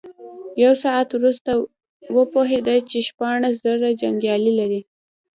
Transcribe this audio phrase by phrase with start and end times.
[0.63, 1.51] يو ساعت وروسته
[2.17, 4.81] وپوهېد چې شپاړس زره جنيګالي لري.